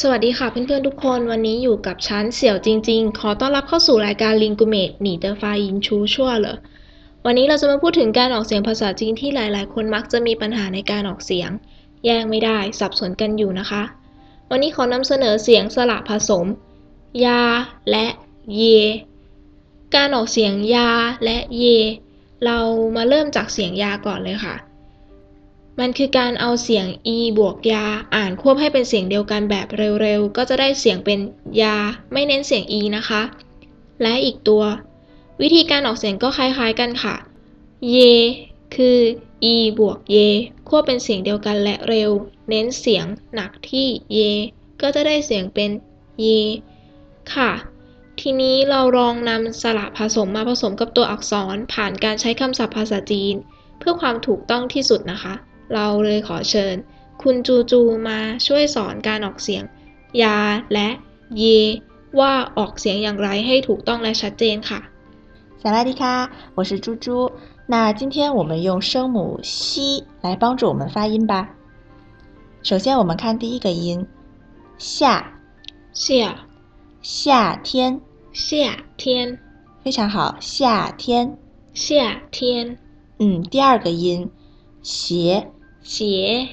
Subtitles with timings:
[0.00, 6.56] สวัสดีค่ะเพื่อนๆทุกคนวันนี้อยู่กับฉันเสี่ยวจริง ๆ ขอต้อนรับเข้าสู่รายการลิงกูเมดหนีเดอร์ฟายินชูชั่วเหรอ
[7.24, 11.50] วันนี้เราจะมาพูดถึงการออกเสียงภาษาจีนที่หลายๆ คนมักจะมีปัญหาในการออกเสียง
[12.04, 13.82] แยกไม่ได้สับสนกันอยู่นะคะ
[14.50, 16.46] วันนี้ขอนำเสนอเสียงสระผสม
[17.24, 17.42] ยา
[17.90, 18.06] และ
[18.54, 18.62] เย
[19.94, 20.90] การออกเสียงยา
[21.24, 21.64] และเย
[22.44, 22.58] เรา
[22.96, 24.54] มาเริ่มจากเสียงยาก่อนเลยค่ะ
[25.80, 29.66] มันคือการเอาเสียง e บวกยา อ่านควบให้เป็นเสียงเดียวกันแบบ
[30.02, 31.18] เร็วๆ ก็จะได้เสียงเป็น
[31.62, 31.76] ยา
[32.12, 33.22] ไม่เน้นเสียง e นะคะ
[34.02, 34.62] และอีกตัว
[35.42, 37.14] วิธีการออกเสียงก็คล้ายๆกันค่ะ
[37.90, 37.96] เย
[38.76, 38.98] คือ
[39.52, 40.16] e บวกเย
[40.68, 42.10] ควบเป็นเสียงเดียวกันและเร็ว
[42.48, 44.18] เน้นเสียงหนักที่เย
[44.80, 45.70] ก็จะได้เสียงเป็น
[46.20, 46.26] เย
[47.34, 47.50] ค่ะ
[48.20, 53.34] ทีนี้เราลองนำสระผสมมาผสมกับตัวอักษรผ่านการใช้คำศัพท์ภาษาจีน
[53.78, 55.34] เพื่อความถูกต้องที่สุดนะคะ
[55.73, 56.75] เราเลยขอเชิญ
[57.21, 59.63] คุณจูจูมาช่วยสอนการออกเสียง
[60.23, 60.37] ยา
[60.73, 60.87] และ
[61.37, 61.43] เย
[62.19, 64.79] ว่าออกเสียงอย่างไรให้ถูกต้องและชัดเจนค่ะ
[65.61, 67.29] 萨拉迪卡，我是猪猪。
[67.67, 71.49] 那今天我们用声母西来帮助我们发音吧。
[72.63, 74.07] 首先，我们看第一个音
[74.77, 75.25] 夏，
[75.93, 76.35] เสี่ย
[77.01, 77.99] 夏天，
[78.33, 79.37] เสี่ยเทียน
[79.83, 81.37] 非常好，夏天。
[81.73, 82.77] เสี่ยเทียน
[83.19, 84.29] 嗯，第二个音
[84.81, 85.51] 鞋，
[85.84, 86.48] 鞋。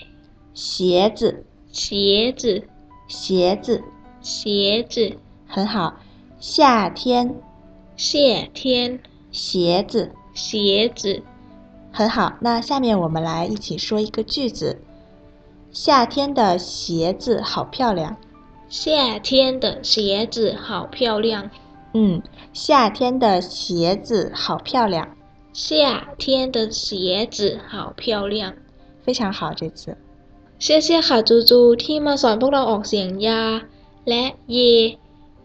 [0.54, 1.46] 鞋子。
[1.72, 2.68] 鞋子。
[3.08, 3.82] 鞋子。
[4.20, 5.18] 鞋子。
[5.48, 5.96] 很好。
[6.38, 7.34] 夏天。
[7.96, 8.20] 夏
[8.54, 9.00] 天。
[9.32, 10.12] 鞋子。
[10.34, 11.24] 鞋子。
[11.94, 12.34] 很好。
[12.42, 14.82] 那下面我们来一起说一个句子。
[15.72, 18.18] 夏天的鞋子好漂亮。
[18.68, 21.50] 夏天的鞋子好漂亮。
[21.94, 25.16] 嗯夏天的鞋子好漂亮。
[25.54, 28.54] 夏天的鞋子好漂亮。
[29.05, 29.97] 非常好，这次。
[30.63, 33.43] เชี่ยเชี่ยค่ะจูจูที่มาสอนพวกเราออกเสียงยา
[34.09, 34.59] และเย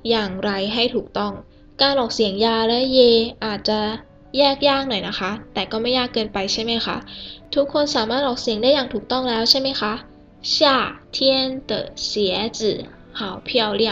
[0.09, 1.33] อย่างไรให้ถูกต้อง
[1.81, 2.99] การออกเสียงยาและเย
[3.45, 3.79] อาจจะ
[4.37, 6.97] แยกยากหน่อยนะคะ แต่ก็ไม่ยากเกินไปใช่ไหมคะ
[7.55, 9.93] ทุกคนสามารถออกเสียงได้อย่างถูกต้องแล้วใช่ไหมคะ
[10.53, 10.53] 夏
[11.15, 11.17] 天
[11.69, 11.71] 的
[12.07, 12.07] 鞋
[12.57, 12.59] 子
[13.17, 13.49] 好漂
[13.81, 13.83] 亮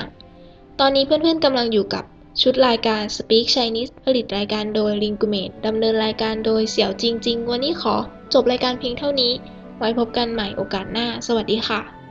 [0.80, 2.04] ตอนนี้เพื่อนๆกำลังอยู่กับ
[2.42, 7.96] ชุดรายการ Speak Chinese ผลิตรายการโดย l i n g u m a t e ดำเนินรายการโดยเสี่ยวจริง ๆ วันนี้ขอ
[8.33, 9.33] จบรายการเพียงเท่านี้
[9.79, 12.04] ไว้พบกันใหม่โอกาสหน้า สวัสดีค่ะ